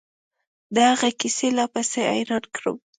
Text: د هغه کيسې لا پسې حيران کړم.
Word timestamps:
د 0.73 0.75
هغه 0.89 1.09
کيسې 1.19 1.47
لا 1.57 1.65
پسې 1.73 2.01
حيران 2.11 2.43
کړم. 2.55 2.77